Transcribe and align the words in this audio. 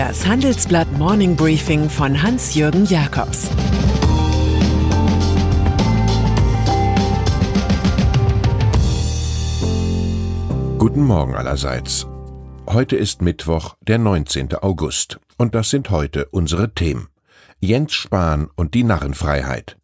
Das 0.00 0.26
Handelsblatt 0.26 0.90
Morning 0.92 1.36
Briefing 1.36 1.90
von 1.90 2.22
Hans-Jürgen 2.22 2.86
Jakobs 2.86 3.50
Guten 10.78 11.04
Morgen 11.04 11.34
allerseits. 11.34 12.06
Heute 12.66 12.96
ist 12.96 13.20
Mittwoch, 13.20 13.76
der 13.82 13.98
19. 13.98 14.54
August. 14.54 15.20
Und 15.36 15.54
das 15.54 15.68
sind 15.68 15.90
heute 15.90 16.24
unsere 16.30 16.72
Themen. 16.72 17.08
Jens 17.58 17.92
Spahn 17.92 18.48
und 18.56 18.72
die 18.72 18.84
Narrenfreiheit. 18.84 19.76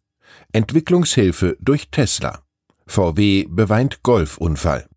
Entwicklungshilfe 0.51 1.57
durch 1.59 1.91
Tesla. 1.91 2.39
VW 2.87 3.45
beweint 3.47 4.01
Golfunfall. 4.01 4.87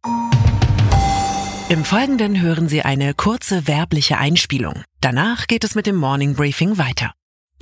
Im 1.70 1.84
Folgenden 1.84 2.42
hören 2.42 2.66
Sie 2.66 2.82
eine 2.82 3.14
kurze 3.14 3.68
werbliche 3.68 4.18
Einspielung. 4.18 4.82
Danach 5.00 5.46
geht 5.46 5.62
es 5.62 5.76
mit 5.76 5.86
dem 5.86 5.94
Morning 5.94 6.34
Briefing 6.34 6.78
weiter. 6.78 7.12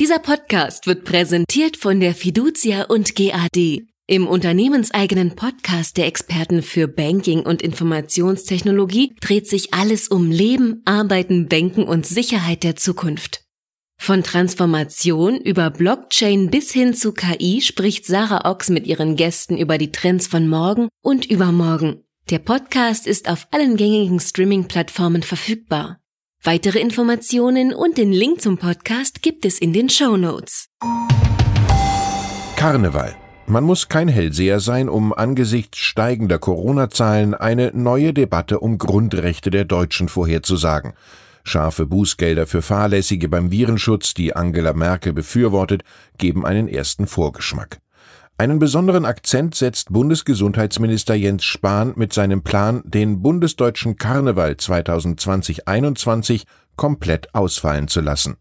Dieser 0.00 0.18
Podcast 0.18 0.86
wird 0.86 1.04
präsentiert 1.04 1.76
von 1.76 2.00
der 2.00 2.14
Fiducia 2.14 2.84
und 2.84 3.14
GAD, 3.14 3.82
im 4.06 4.26
unternehmenseigenen 4.26 5.36
Podcast 5.36 5.98
der 5.98 6.06
Experten 6.06 6.62
für 6.62 6.88
Banking 6.88 7.40
und 7.40 7.60
Informationstechnologie 7.60 9.14
dreht 9.20 9.46
sich 9.46 9.74
alles 9.74 10.08
um 10.08 10.30
Leben, 10.30 10.80
Arbeiten, 10.86 11.46
Banken 11.46 11.82
und 11.82 12.06
Sicherheit 12.06 12.62
der 12.64 12.77
Zukunft. 12.77 13.42
Von 14.00 14.22
Transformation 14.22 15.36
über 15.36 15.68
Blockchain 15.68 16.48
bis 16.48 16.72
hin 16.72 16.94
zu 16.94 17.12
KI 17.12 17.60
spricht 17.60 18.06
Sarah 18.06 18.50
Ochs 18.50 18.70
mit 18.70 18.86
ihren 18.86 19.16
Gästen 19.16 19.58
über 19.58 19.77
die 19.77 19.92
Trends 19.92 20.27
von 20.27 20.48
morgen 20.48 20.88
und 21.02 21.27
übermorgen. 21.27 22.04
Der 22.30 22.38
Podcast 22.38 23.06
ist 23.06 23.30
auf 23.30 23.48
allen 23.52 23.78
gängigen 23.78 24.20
Streaming-Plattformen 24.20 25.23
verfügbar. 25.23 25.98
Weitere 26.42 26.78
Informationen 26.78 27.72
und 27.72 27.97
den 27.97 28.12
Link 28.12 28.42
zum 28.42 28.58
Podcast 28.58 29.22
gibt 29.22 29.47
es 29.47 29.58
in 29.58 29.72
den 29.72 29.89
Show 29.89 30.19
Notes. 30.19 30.69
Karneval 32.56 33.17
man 33.50 33.64
muss 33.64 33.89
kein 33.89 34.08
Hellseher 34.08 34.61
sein, 34.61 34.91
um 34.91 35.14
angesichts 35.14 35.78
steigender 35.78 36.39
Corona-Zahlen 36.39 37.33
eine 37.33 37.70
neue 37.72 38.12
Debatte 38.12 38.61
um 38.61 38.77
Grundrechte 38.77 39.48
der 39.48 39.64
Deutschen 39.64 40.11
vorherzusagen. 40.11 40.92
Scharfe 41.45 41.86
Bußgelder 41.86 42.47
für 42.47 42.61
Fahrlässige 42.61 43.30
beim 43.30 43.50
Virenschutz, 43.50 44.12
die 44.12 44.36
Angela 44.36 44.74
Merkel 44.74 45.14
befürwortet, 45.14 45.83
geben 46.19 46.45
einen 46.45 46.69
ersten 46.69 47.06
Vorgeschmack. 47.06 47.78
Einen 48.41 48.61
besonderen 48.61 49.05
Akzent 49.05 49.56
setzt 49.56 49.92
Bundesgesundheitsminister 49.92 51.17
Jens 51.17 51.44
Spahn 51.44 51.94
mit 51.97 52.12
seinem 52.12 52.42
Plan, 52.42 52.83
den 52.84 53.20
bundesdeutschen 53.20 53.97
Karneval 53.97 54.53
2020-21 54.53 56.45
komplett 56.77 57.34
ausfallen 57.34 57.89
zu 57.89 58.00
lassen. 58.00 58.36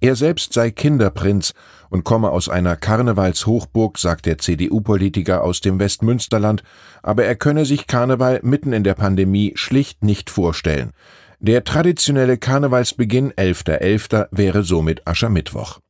Er 0.00 0.16
selbst 0.16 0.52
sei 0.52 0.70
Kinderprinz 0.70 1.54
und 1.88 2.04
komme 2.04 2.28
aus 2.28 2.50
einer 2.50 2.76
Karnevalshochburg, 2.76 3.96
sagt 3.96 4.26
der 4.26 4.36
CDU-Politiker 4.36 5.42
aus 5.42 5.62
dem 5.62 5.78
Westmünsterland, 5.78 6.62
aber 7.02 7.24
er 7.24 7.34
könne 7.34 7.64
sich 7.64 7.86
Karneval 7.86 8.40
mitten 8.42 8.74
in 8.74 8.84
der 8.84 8.94
Pandemie 8.94 9.52
schlicht 9.54 10.04
nicht 10.04 10.28
vorstellen. 10.28 10.92
Der 11.40 11.64
traditionelle 11.64 12.36
Karnevalsbeginn 12.36 13.32
11.11. 13.32 13.80
.11. 13.80 14.28
wäre 14.30 14.62
somit 14.62 15.08
Aschermittwoch. 15.08 15.80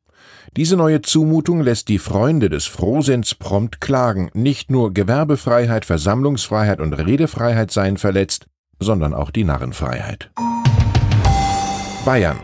Diese 0.56 0.76
neue 0.76 1.02
Zumutung 1.02 1.60
lässt 1.60 1.88
die 1.88 1.98
Freunde 1.98 2.48
des 2.48 2.66
Frohsinns 2.66 3.34
prompt 3.34 3.80
klagen, 3.80 4.30
nicht 4.34 4.70
nur 4.70 4.92
Gewerbefreiheit, 4.92 5.84
Versammlungsfreiheit 5.84 6.80
und 6.80 6.92
Redefreiheit 6.94 7.70
seien 7.70 7.96
verletzt, 7.96 8.46
sondern 8.80 9.14
auch 9.14 9.30
die 9.30 9.44
Narrenfreiheit. 9.44 10.30
Bayern 12.04 12.38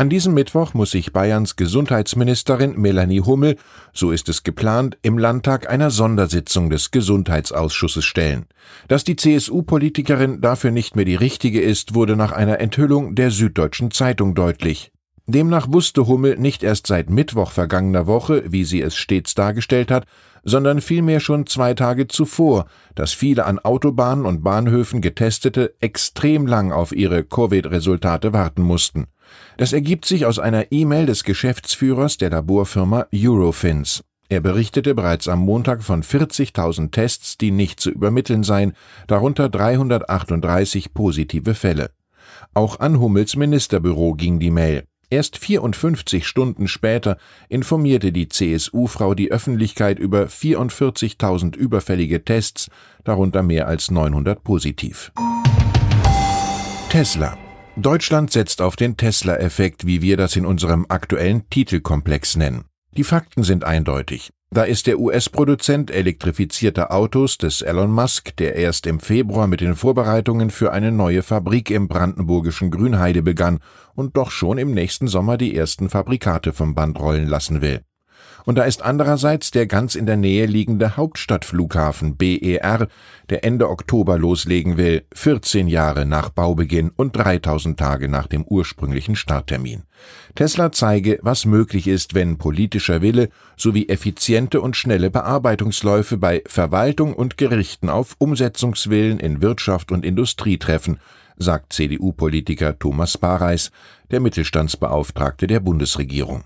an 0.00 0.08
diesem 0.08 0.32
Mittwoch 0.32 0.72
muss 0.72 0.92
sich 0.92 1.12
Bayerns 1.12 1.56
Gesundheitsministerin 1.56 2.80
Melanie 2.80 3.20
Hummel, 3.20 3.56
so 3.92 4.12
ist 4.12 4.30
es 4.30 4.44
geplant, 4.44 4.96
im 5.02 5.18
Landtag 5.18 5.68
einer 5.68 5.90
Sondersitzung 5.90 6.70
des 6.70 6.90
Gesundheitsausschusses 6.90 8.02
stellen. 8.02 8.46
Dass 8.88 9.04
die 9.04 9.16
CSU-Politikerin 9.16 10.40
dafür 10.40 10.70
nicht 10.70 10.96
mehr 10.96 11.04
die 11.04 11.16
richtige 11.16 11.60
ist, 11.60 11.94
wurde 11.94 12.16
nach 12.16 12.32
einer 12.32 12.60
Enthüllung 12.60 13.14
der 13.14 13.30
Süddeutschen 13.30 13.90
Zeitung 13.90 14.34
deutlich. 14.34 14.90
Demnach 15.32 15.66
wusste 15.70 16.06
Hummel 16.06 16.38
nicht 16.38 16.62
erst 16.62 16.86
seit 16.86 17.10
Mittwoch 17.10 17.50
vergangener 17.50 18.06
Woche, 18.06 18.44
wie 18.46 18.64
sie 18.64 18.80
es 18.80 18.96
stets 18.96 19.34
dargestellt 19.34 19.90
hat, 19.90 20.06
sondern 20.44 20.80
vielmehr 20.80 21.20
schon 21.20 21.46
zwei 21.46 21.74
Tage 21.74 22.08
zuvor, 22.08 22.66
dass 22.94 23.12
viele 23.12 23.44
an 23.44 23.58
Autobahnen 23.58 24.24
und 24.24 24.42
Bahnhöfen 24.42 25.00
Getestete 25.00 25.74
extrem 25.80 26.46
lang 26.46 26.72
auf 26.72 26.92
ihre 26.92 27.24
Covid-Resultate 27.24 28.32
warten 28.32 28.62
mussten. 28.62 29.06
Das 29.58 29.72
ergibt 29.72 30.06
sich 30.06 30.26
aus 30.26 30.38
einer 30.38 30.72
E-Mail 30.72 31.06
des 31.06 31.24
Geschäftsführers 31.24 32.16
der 32.16 32.30
Laborfirma 32.30 33.06
Eurofins. 33.14 34.02
Er 34.28 34.40
berichtete 34.40 34.94
bereits 34.94 35.28
am 35.28 35.40
Montag 35.40 35.82
von 35.82 36.02
40.000 36.02 36.92
Tests, 36.92 37.36
die 37.36 37.50
nicht 37.50 37.80
zu 37.80 37.90
übermitteln 37.90 38.44
seien, 38.44 38.74
darunter 39.06 39.48
338 39.48 40.94
positive 40.94 41.54
Fälle. 41.54 41.90
Auch 42.54 42.80
an 42.80 43.00
Hummels 43.00 43.36
Ministerbüro 43.36 44.14
ging 44.14 44.38
die 44.38 44.50
Mail. 44.50 44.84
Erst 45.10 45.38
54 45.38 46.26
Stunden 46.26 46.68
später 46.68 47.18
informierte 47.48 48.12
die 48.12 48.28
CSU-Frau 48.28 49.14
die 49.14 49.32
Öffentlichkeit 49.32 49.98
über 49.98 50.26
44.000 50.26 51.56
überfällige 51.56 52.24
Tests, 52.24 52.70
darunter 53.04 53.42
mehr 53.42 53.66
als 53.66 53.90
900 53.90 54.42
positiv. 54.44 55.12
Tesla 56.88 57.36
Deutschland 57.76 58.30
setzt 58.30 58.62
auf 58.62 58.76
den 58.76 58.96
Tesla-Effekt, 58.96 59.86
wie 59.86 60.02
wir 60.02 60.16
das 60.16 60.36
in 60.36 60.44
unserem 60.44 60.86
aktuellen 60.88 61.48
Titelkomplex 61.48 62.36
nennen. 62.36 62.64
Die 62.96 63.04
Fakten 63.04 63.42
sind 63.42 63.64
eindeutig. 63.64 64.30
Da 64.52 64.64
ist 64.64 64.88
der 64.88 64.98
US-Produzent 64.98 65.92
elektrifizierter 65.92 66.92
Autos 66.92 67.38
des 67.38 67.62
Elon 67.62 67.92
Musk, 67.92 68.34
der 68.36 68.56
erst 68.56 68.84
im 68.88 68.98
Februar 68.98 69.46
mit 69.46 69.60
den 69.60 69.76
Vorbereitungen 69.76 70.50
für 70.50 70.72
eine 70.72 70.90
neue 70.90 71.22
Fabrik 71.22 71.70
im 71.70 71.86
brandenburgischen 71.86 72.72
Grünheide 72.72 73.22
begann 73.22 73.60
und 73.94 74.16
doch 74.16 74.32
schon 74.32 74.58
im 74.58 74.72
nächsten 74.72 75.06
Sommer 75.06 75.36
die 75.36 75.54
ersten 75.54 75.88
Fabrikate 75.88 76.52
vom 76.52 76.74
Band 76.74 76.98
rollen 76.98 77.28
lassen 77.28 77.62
will. 77.62 77.82
Und 78.44 78.56
da 78.56 78.64
ist 78.64 78.82
andererseits 78.82 79.50
der 79.50 79.66
ganz 79.66 79.94
in 79.94 80.06
der 80.06 80.16
Nähe 80.16 80.46
liegende 80.46 80.96
Hauptstadtflughafen 80.96 82.16
BER, 82.16 82.88
der 83.28 83.44
Ende 83.44 83.68
Oktober 83.68 84.18
loslegen 84.18 84.76
will, 84.76 85.02
14 85.14 85.68
Jahre 85.68 86.06
nach 86.06 86.30
Baubeginn 86.30 86.90
und 86.94 87.16
3000 87.16 87.78
Tage 87.78 88.08
nach 88.08 88.26
dem 88.26 88.44
ursprünglichen 88.44 89.16
Starttermin. 89.16 89.84
Tesla 90.34 90.72
zeige, 90.72 91.18
was 91.22 91.44
möglich 91.44 91.86
ist, 91.86 92.14
wenn 92.14 92.38
politischer 92.38 93.02
Wille 93.02 93.28
sowie 93.56 93.88
effiziente 93.88 94.60
und 94.60 94.76
schnelle 94.76 95.10
Bearbeitungsläufe 95.10 96.16
bei 96.16 96.42
Verwaltung 96.46 97.14
und 97.14 97.36
Gerichten 97.36 97.88
auf 97.88 98.16
Umsetzungswillen 98.18 99.20
in 99.20 99.42
Wirtschaft 99.42 99.92
und 99.92 100.04
Industrie 100.04 100.58
treffen, 100.58 100.98
sagt 101.36 101.72
CDU-Politiker 101.72 102.78
Thomas 102.78 103.18
Bareis, 103.18 103.70
der 104.10 104.20
Mittelstandsbeauftragte 104.20 105.46
der 105.46 105.60
Bundesregierung. 105.60 106.44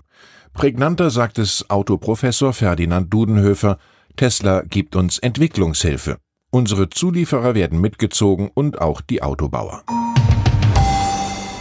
Prägnanter 0.55 1.09
sagt 1.09 1.37
es 1.37 1.69
Autoprofessor 1.69 2.53
Ferdinand 2.53 3.13
Dudenhöfer, 3.13 3.77
Tesla 4.15 4.61
gibt 4.61 4.95
uns 4.95 5.19
Entwicklungshilfe. 5.19 6.17
Unsere 6.49 6.89
Zulieferer 6.89 7.55
werden 7.55 7.81
mitgezogen 7.81 8.49
und 8.53 8.79
auch 8.79 9.01
die 9.01 9.21
Autobauer. 9.21 9.83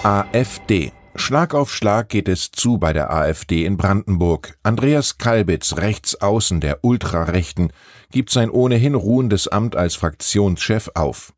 AfD 0.05 0.93
Schlag 1.17 1.55
auf 1.55 1.75
Schlag 1.75 2.09
geht 2.09 2.29
es 2.29 2.53
zu 2.53 2.79
bei 2.79 2.93
der 2.93 3.13
AfD 3.13 3.65
in 3.65 3.77
Brandenburg. 3.77 4.57
Andreas 4.63 5.19
Kalbitz, 5.19 5.77
rechts 5.77 6.21
außen 6.21 6.61
der 6.61 6.85
Ultrarechten, 6.85 7.73
gibt 8.13 8.31
sein 8.31 8.49
ohnehin 8.49 8.95
ruhendes 8.95 9.49
Amt 9.49 9.75
als 9.75 9.97
Fraktionschef 9.97 10.91
auf. 10.95 11.34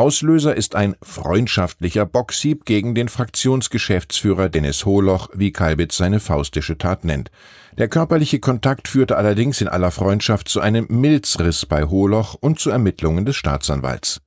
Auslöser 0.00 0.56
ist 0.56 0.76
ein 0.76 0.96
freundschaftlicher 1.02 2.06
Boxhieb 2.06 2.64
gegen 2.64 2.94
den 2.94 3.10
Fraktionsgeschäftsführer 3.10 4.48
Dennis 4.48 4.86
Holoch, 4.86 5.28
wie 5.34 5.52
Kalbitz 5.52 5.98
seine 5.98 6.20
faustische 6.20 6.78
Tat 6.78 7.04
nennt. 7.04 7.30
Der 7.76 7.86
körperliche 7.86 8.40
Kontakt 8.40 8.88
führte 8.88 9.18
allerdings 9.18 9.60
in 9.60 9.68
aller 9.68 9.90
Freundschaft 9.90 10.48
zu 10.48 10.62
einem 10.62 10.86
Milzriss 10.88 11.66
bei 11.66 11.84
Holoch 11.84 12.34
und 12.40 12.58
zu 12.58 12.70
Ermittlungen 12.70 13.26
des 13.26 13.36
Staatsanwalts. 13.36 14.22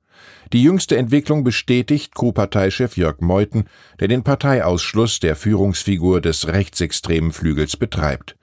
Die 0.52 0.62
jüngste 0.62 0.96
Entwicklung 0.96 1.42
bestätigt 1.42 2.14
Co-Parteichef 2.14 2.96
Jörg 2.96 3.16
Meuthen, 3.18 3.68
der 3.98 4.06
den 4.06 4.22
Parteiausschluss 4.22 5.18
der 5.18 5.34
Führungsfigur 5.34 6.20
des 6.20 6.46
rechtsextremen 6.46 7.32
Flügels 7.32 7.76
betreibt. 7.76 8.36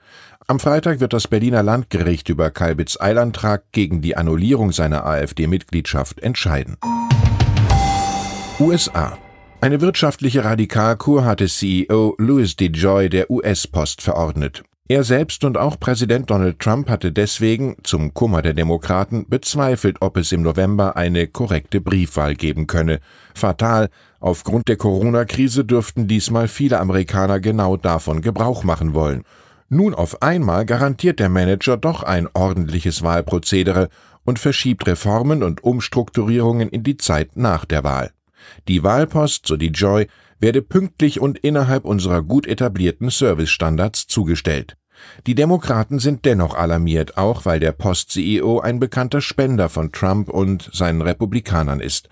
Am 0.48 0.60
Freitag 0.60 1.00
wird 1.00 1.14
das 1.14 1.30
Berliner 1.30 1.64
Landgericht 1.64 2.28
über 2.28 2.52
Kalbitz 2.52 3.00
Eilantrag 3.00 3.72
gegen 3.72 4.02
die 4.02 4.18
Annullierung 4.18 4.74
seiner 4.74 5.06
AfD-Mitgliedschaft 5.06 6.20
entscheiden. 6.20 6.76
USA. 8.72 9.18
Eine 9.60 9.82
wirtschaftliche 9.82 10.46
Radikalkur 10.46 11.26
hatte 11.26 11.48
CEO 11.48 12.16
Louis 12.18 12.56
DeJoy 12.56 13.10
der 13.10 13.30
US-Post 13.30 14.02
verordnet. 14.02 14.64
Er 14.88 15.04
selbst 15.04 15.44
und 15.44 15.58
auch 15.58 15.78
Präsident 15.78 16.30
Donald 16.30 16.60
Trump 16.60 16.90
hatte 16.90 17.12
deswegen, 17.12 17.76
zum 17.84 18.14
Kummer 18.14 18.42
der 18.42 18.54
Demokraten, 18.54 19.28
bezweifelt, 19.28 19.98
ob 20.00 20.16
es 20.16 20.32
im 20.32 20.42
November 20.42 20.96
eine 20.96 21.28
korrekte 21.28 21.82
Briefwahl 21.82 22.34
geben 22.34 22.66
könne. 22.66 23.02
Fatal, 23.36 23.90
aufgrund 24.22 24.70
der 24.70 24.78
Corona-Krise 24.78 25.66
dürften 25.66 26.08
diesmal 26.08 26.48
viele 26.48 26.80
Amerikaner 26.80 27.42
genau 27.42 27.76
davon 27.76 28.22
Gebrauch 28.22 28.64
machen 28.64 28.94
wollen. 28.94 29.24
Nun 29.68 29.94
auf 29.94 30.22
einmal 30.22 30.66
garantiert 30.66 31.20
der 31.20 31.28
Manager 31.28 31.76
doch 31.76 32.04
ein 32.04 32.30
ordentliches 32.34 33.04
Wahlprozedere 33.04 33.90
und 34.24 34.40
verschiebt 34.40 34.88
Reformen 34.88 35.44
und 35.44 35.62
Umstrukturierungen 35.62 36.70
in 36.70 36.84
die 36.84 36.96
Zeit 36.96 37.36
nach 37.36 37.66
der 37.66 37.84
Wahl. 37.84 38.12
Die 38.68 38.84
Wahlpost, 38.84 39.48
so 39.48 39.58
die 39.58 39.68
Joy, 39.68 40.08
werde 40.40 40.62
pünktlich 40.62 41.20
und 41.20 41.40
innerhalb 41.40 41.86
unserer 41.86 42.22
gut 42.22 42.48
etablierten 42.48 43.10
Servicestandards 43.10 44.08
zugestellt. 44.08 44.76
Die 45.28 45.36
Demokraten 45.36 46.00
sind 46.00 46.26
dennoch 46.26 46.56
alarmiert, 46.56 47.18
auch 47.18 47.46
weil 47.46 47.60
der 47.60 47.72
Post-CEO 47.72 48.60
ein 48.60 48.80
bekannter 48.80 49.22
Spender 49.22 49.70
von 49.70 49.92
Trump 49.92 50.30
und 50.30 50.70
seinen 50.74 51.02
Republikanern 51.02 51.80
ist. 51.80 52.10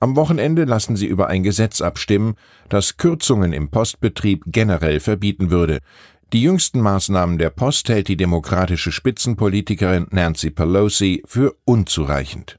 Am 0.00 0.16
Wochenende 0.16 0.64
lassen 0.64 0.96
sie 0.96 1.06
über 1.06 1.28
ein 1.28 1.42
Gesetz 1.42 1.80
abstimmen, 1.80 2.34
das 2.68 2.96
Kürzungen 2.96 3.52
im 3.52 3.70
Postbetrieb 3.70 4.42
generell 4.46 5.00
verbieten 5.00 5.50
würde. 5.50 5.78
Die 6.32 6.42
jüngsten 6.42 6.80
Maßnahmen 6.80 7.38
der 7.38 7.50
Post 7.50 7.88
hält 7.88 8.08
die 8.08 8.16
demokratische 8.16 8.90
Spitzenpolitikerin 8.90 10.08
Nancy 10.10 10.50
Pelosi 10.50 11.22
für 11.26 11.54
unzureichend. 11.64 12.58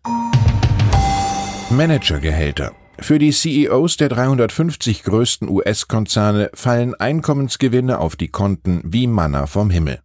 Managergehälter 1.70 2.72
für 3.00 3.20
die 3.20 3.32
CEOs 3.32 3.98
der 3.98 4.10
350 4.10 5.04
größten 5.04 5.50
US-Konzerne 5.50 6.50
fallen 6.54 6.96
Einkommensgewinne 6.96 8.00
auf 8.00 8.16
die 8.16 8.30
Konten 8.30 8.82
wie 8.86 9.08
Manna 9.08 9.48
vom 9.48 9.70
Himmel. 9.70 10.00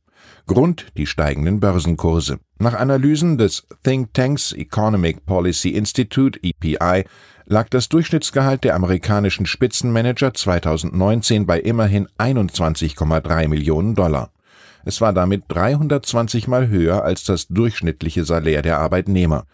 Grund 0.46 0.86
die 0.96 1.06
steigenden 1.06 1.60
Börsenkurse. 1.60 2.40
Nach 2.58 2.74
Analysen 2.74 3.38
des 3.38 3.66
Think 3.84 4.12
Tanks 4.14 4.52
Economic 4.52 5.24
Policy 5.24 5.70
Institute 5.70 6.40
EPI 6.42 7.04
lag 7.46 7.68
das 7.68 7.88
Durchschnittsgehalt 7.88 8.64
der 8.64 8.74
amerikanischen 8.74 9.46
Spitzenmanager 9.46 10.34
2019 10.34 11.46
bei 11.46 11.60
immerhin 11.60 12.08
21,3 12.18 13.48
Millionen 13.48 13.94
Dollar. 13.94 14.32
Es 14.84 15.00
war 15.00 15.12
damit 15.12 15.44
320 15.48 16.48
Mal 16.48 16.68
höher 16.68 17.04
als 17.04 17.24
das 17.24 17.48
durchschnittliche 17.48 18.24
Salär 18.24 18.62
der 18.62 18.78
Arbeitnehmer. 18.78 19.46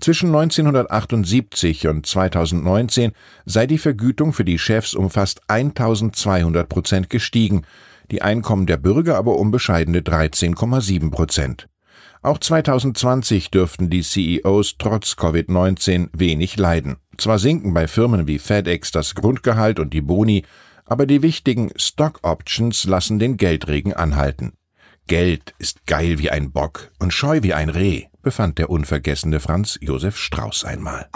Zwischen 0.00 0.28
1978 0.28 1.86
und 1.86 2.06
2019 2.06 3.12
sei 3.46 3.66
die 3.66 3.78
Vergütung 3.78 4.32
für 4.32 4.44
die 4.44 4.58
Chefs 4.58 4.94
um 4.94 5.10
fast 5.10 5.42
1200 5.48 6.68
Prozent 6.68 7.10
gestiegen, 7.10 7.62
die 8.10 8.22
Einkommen 8.22 8.66
der 8.66 8.76
Bürger 8.76 9.16
aber 9.16 9.38
um 9.38 9.50
bescheidene 9.50 10.00
13,7 10.00 11.10
Prozent. 11.10 11.68
Auch 12.20 12.38
2020 12.38 13.50
dürften 13.50 13.90
die 13.90 14.02
CEOs 14.02 14.76
trotz 14.78 15.12
Covid-19 15.14 16.08
wenig 16.12 16.56
leiden. 16.56 16.96
Zwar 17.16 17.38
sinken 17.38 17.74
bei 17.74 17.88
Firmen 17.88 18.26
wie 18.26 18.38
FedEx 18.38 18.92
das 18.92 19.14
Grundgehalt 19.14 19.80
und 19.80 19.92
die 19.92 20.02
Boni, 20.02 20.44
aber 20.84 21.06
die 21.06 21.22
wichtigen 21.22 21.70
Stock 21.76 22.20
Options 22.22 22.84
lassen 22.84 23.18
den 23.18 23.36
Geldregen 23.36 23.92
anhalten. 23.92 24.52
Geld 25.06 25.54
ist 25.58 25.86
geil 25.86 26.18
wie 26.18 26.30
ein 26.30 26.52
Bock 26.52 26.90
und 26.98 27.12
scheu 27.12 27.40
wie 27.42 27.54
ein 27.54 27.68
Reh, 27.68 28.04
befand 28.22 28.58
der 28.58 28.70
unvergessene 28.70 29.40
Franz 29.40 29.78
Josef 29.80 30.16
Strauß 30.16 30.64
einmal. 30.64 31.08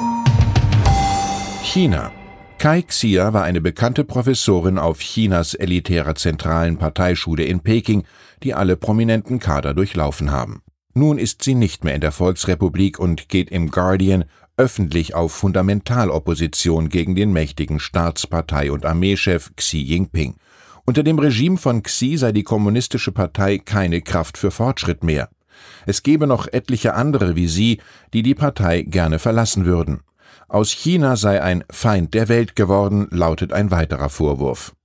China. 1.63 2.13
Kai 2.59 2.83
Xia 2.83 3.33
war 3.33 3.45
eine 3.45 3.61
bekannte 3.61 4.05
Professorin 4.05 4.79
auf 4.79 5.01
Chinas 5.01 5.55
elitärer 5.55 6.15
zentralen 6.15 6.79
Parteischule 6.79 7.45
in 7.45 7.61
Peking, 7.61 8.05
die 8.43 8.55
alle 8.55 8.77
prominenten 8.77 9.39
Kader 9.39 9.75
durchlaufen 9.75 10.31
haben. 10.31 10.63
Nun 10.95 11.19
ist 11.19 11.43
sie 11.43 11.55
nicht 11.55 11.85
mehr 11.85 11.95
in 11.95 12.01
der 12.01 12.13
Volksrepublik 12.13 12.99
und 12.99 13.29
geht 13.29 13.51
im 13.51 13.71
Guardian 13.71 14.25
öffentlich 14.57 15.15
auf 15.15 15.33
Fundamentalopposition 15.33 16.89
gegen 16.89 17.15
den 17.15 17.33
mächtigen 17.33 17.79
Staatspartei- 17.79 18.71
und 18.71 18.87
Armeechef 18.87 19.55
Xi 19.57 19.79
Jinping. 19.79 20.37
Unter 20.89 21.03
dem 21.03 21.19
Regime 21.19 21.57
von 21.57 21.83
Xi 21.83 22.17
sei 22.17 22.31
die 22.31 22.45
kommunistische 22.45 23.11
Partei 23.11 23.59
keine 23.59 24.03
Kraft 24.03 24.39
für 24.39 24.53
Fortschritt 24.53 25.03
mehr. 25.03 25.29
Es 25.85 26.05
gebe 26.05 26.29
noch 26.29 26.47
etliche 26.47 26.95
andere 26.95 27.35
wie 27.35 27.49
sie, 27.49 27.81
die 28.13 28.23
die 28.23 28.37
Partei 28.37 28.83
gerne 28.83 29.19
verlassen 29.19 29.65
würden. 29.65 30.03
Aus 30.47 30.71
China 30.71 31.17
sei 31.17 31.43
ein 31.43 31.65
Feind 31.71 32.15
der 32.15 32.29
Welt 32.29 32.55
geworden, 32.55 33.09
lautet 33.11 33.53
ein 33.53 33.73
weiterer 33.73 34.11
Vorwurf. 34.11 34.77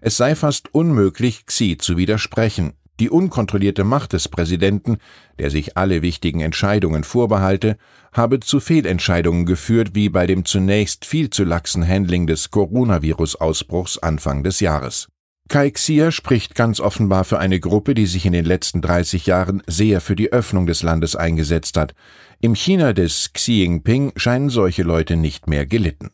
Es 0.00 0.16
sei 0.16 0.36
fast 0.36 0.72
unmöglich, 0.72 1.44
Xi 1.46 1.76
zu 1.76 1.96
widersprechen. 1.96 2.74
Die 3.00 3.10
unkontrollierte 3.10 3.82
Macht 3.82 4.12
des 4.12 4.28
Präsidenten, 4.28 4.98
der 5.40 5.50
sich 5.50 5.76
alle 5.76 6.02
wichtigen 6.02 6.40
Entscheidungen 6.40 7.02
vorbehalte, 7.02 7.78
habe 8.12 8.38
zu 8.38 8.60
Fehlentscheidungen 8.60 9.44
geführt, 9.44 9.90
wie 9.94 10.08
bei 10.08 10.28
dem 10.28 10.44
zunächst 10.44 11.04
viel 11.04 11.30
zu 11.30 11.42
laxen 11.42 11.86
Handling 11.86 12.28
des 12.28 12.52
Coronavirus-Ausbruchs 12.52 13.98
Anfang 13.98 14.44
des 14.44 14.60
Jahres. 14.60 15.08
Kai 15.48 15.70
Xia 15.70 16.12
spricht 16.12 16.54
ganz 16.54 16.78
offenbar 16.78 17.24
für 17.24 17.38
eine 17.38 17.58
Gruppe, 17.58 17.94
die 17.94 18.06
sich 18.06 18.26
in 18.26 18.34
den 18.34 18.44
letzten 18.44 18.82
30 18.82 19.24
Jahren 19.24 19.62
sehr 19.66 20.02
für 20.02 20.14
die 20.14 20.30
Öffnung 20.30 20.66
des 20.66 20.82
Landes 20.82 21.16
eingesetzt 21.16 21.78
hat. 21.78 21.94
Im 22.40 22.54
China 22.54 22.92
des 22.92 23.32
Xi 23.32 23.62
Jinping 23.62 24.12
scheinen 24.16 24.50
solche 24.50 24.82
Leute 24.82 25.16
nicht 25.16 25.46
mehr 25.46 25.64
gelitten. 25.64 26.10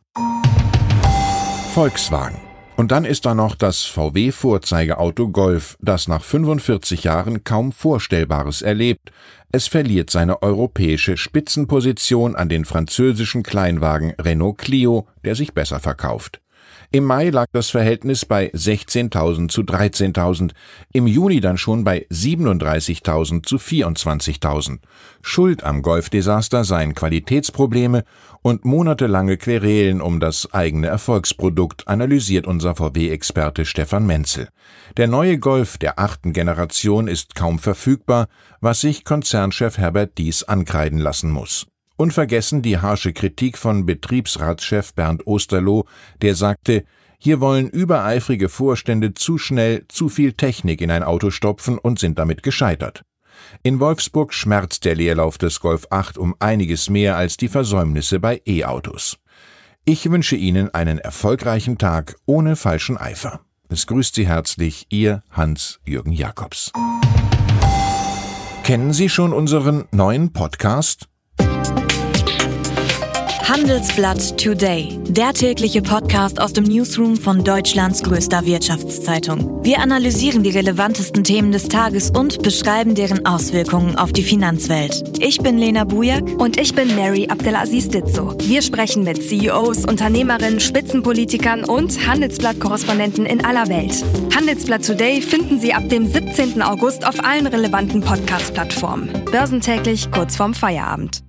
Volkswagen 1.72 2.40
und 2.76 2.90
dann 2.90 3.04
ist 3.04 3.24
da 3.24 3.34
noch 3.34 3.54
das 3.54 3.84
VW-Vorzeigeauto 3.84 5.28
Golf, 5.28 5.76
das 5.80 6.08
nach 6.08 6.22
45 6.22 7.04
Jahren 7.04 7.44
kaum 7.44 7.70
Vorstellbares 7.70 8.62
erlebt. 8.62 9.12
Es 9.52 9.68
verliert 9.68 10.10
seine 10.10 10.42
europäische 10.42 11.16
Spitzenposition 11.16 12.34
an 12.34 12.48
den 12.48 12.64
französischen 12.64 13.44
Kleinwagen 13.44 14.14
Renault 14.20 14.58
Clio, 14.58 15.06
der 15.24 15.36
sich 15.36 15.54
besser 15.54 15.78
verkauft. 15.78 16.40
Im 16.94 17.06
Mai 17.06 17.30
lag 17.30 17.48
das 17.52 17.70
Verhältnis 17.70 18.24
bei 18.24 18.52
16.000 18.52 19.48
zu 19.48 19.62
13.000, 19.62 20.52
im 20.92 21.08
Juni 21.08 21.40
dann 21.40 21.58
schon 21.58 21.82
bei 21.82 22.06
37.000 22.08 23.44
zu 23.44 23.56
24.000. 23.56 24.78
Schuld 25.20 25.64
am 25.64 25.82
Golfdesaster 25.82 26.62
seien 26.62 26.94
Qualitätsprobleme 26.94 28.04
und 28.42 28.64
monatelange 28.64 29.38
Querelen 29.38 30.00
um 30.00 30.20
das 30.20 30.54
eigene 30.54 30.86
Erfolgsprodukt, 30.86 31.88
analysiert 31.88 32.46
unser 32.46 32.76
VW-Experte 32.76 33.64
Stefan 33.64 34.06
Menzel. 34.06 34.48
Der 34.96 35.08
neue 35.08 35.38
Golf 35.38 35.78
der 35.78 35.98
achten 35.98 36.32
Generation 36.32 37.08
ist 37.08 37.34
kaum 37.34 37.58
verfügbar, 37.58 38.28
was 38.60 38.82
sich 38.82 39.02
Konzernchef 39.02 39.78
Herbert 39.78 40.16
Dies 40.16 40.44
ankreiden 40.44 41.00
lassen 41.00 41.32
muss. 41.32 41.66
Unvergessen 41.96 42.60
die 42.62 42.78
harsche 42.78 43.12
Kritik 43.12 43.56
von 43.56 43.86
Betriebsratschef 43.86 44.94
Bernd 44.94 45.26
Osterloh, 45.26 45.84
der 46.22 46.34
sagte, 46.34 46.84
hier 47.18 47.40
wollen 47.40 47.70
übereifrige 47.70 48.48
Vorstände 48.48 49.14
zu 49.14 49.38
schnell 49.38 49.84
zu 49.88 50.08
viel 50.08 50.32
Technik 50.32 50.80
in 50.80 50.90
ein 50.90 51.04
Auto 51.04 51.30
stopfen 51.30 51.78
und 51.78 52.00
sind 52.00 52.18
damit 52.18 52.42
gescheitert. 52.42 53.04
In 53.62 53.78
Wolfsburg 53.78 54.34
schmerzt 54.34 54.84
der 54.84 54.96
Leerlauf 54.96 55.38
des 55.38 55.60
Golf 55.60 55.86
8 55.90 56.18
um 56.18 56.34
einiges 56.40 56.90
mehr 56.90 57.16
als 57.16 57.36
die 57.36 57.48
Versäumnisse 57.48 58.18
bei 58.18 58.42
E-Autos. 58.44 59.18
Ich 59.84 60.10
wünsche 60.10 60.36
Ihnen 60.36 60.74
einen 60.74 60.98
erfolgreichen 60.98 61.78
Tag 61.78 62.16
ohne 62.26 62.56
falschen 62.56 62.96
Eifer. 62.96 63.40
Es 63.68 63.86
grüßt 63.86 64.16
Sie 64.16 64.26
herzlich 64.26 64.86
Ihr 64.90 65.22
Hans-Jürgen 65.30 66.12
Jakobs. 66.12 66.72
Kennen 68.64 68.92
Sie 68.92 69.08
schon 69.08 69.32
unseren 69.32 69.84
neuen 69.92 70.32
Podcast? 70.32 71.08
Handelsblatt 73.48 74.38
Today, 74.42 74.98
der 75.06 75.34
tägliche 75.34 75.82
Podcast 75.82 76.40
aus 76.40 76.54
dem 76.54 76.64
Newsroom 76.64 77.18
von 77.18 77.44
Deutschlands 77.44 78.02
größter 78.02 78.46
Wirtschaftszeitung. 78.46 79.62
Wir 79.62 79.80
analysieren 79.80 80.42
die 80.42 80.50
relevantesten 80.50 81.24
Themen 81.24 81.52
des 81.52 81.68
Tages 81.68 82.10
und 82.10 82.42
beschreiben 82.42 82.94
deren 82.94 83.26
Auswirkungen 83.26 83.96
auf 83.96 84.14
die 84.14 84.22
Finanzwelt. 84.22 85.04
Ich 85.20 85.38
bin 85.40 85.58
Lena 85.58 85.84
Bujak 85.84 86.26
und 86.40 86.58
ich 86.58 86.74
bin 86.74 86.96
Mary 86.96 87.28
Abdelaziz 87.28 87.88
Ditzo. 87.88 88.34
Wir 88.40 88.62
sprechen 88.62 89.04
mit 89.04 89.22
CEOs, 89.22 89.84
Unternehmerinnen, 89.84 90.58
Spitzenpolitikern 90.58 91.64
und 91.64 92.06
Handelsblatt-Korrespondenten 92.06 93.26
in 93.26 93.44
aller 93.44 93.68
Welt. 93.68 94.02
Handelsblatt 94.34 94.86
Today 94.86 95.20
finden 95.20 95.60
Sie 95.60 95.74
ab 95.74 95.86
dem 95.90 96.10
17. 96.10 96.62
August 96.62 97.06
auf 97.06 97.22
allen 97.22 97.46
relevanten 97.46 98.00
Podcast-Plattformen. 98.00 99.10
Börsentäglich 99.30 100.10
kurz 100.10 100.34
vorm 100.34 100.54
Feierabend. 100.54 101.22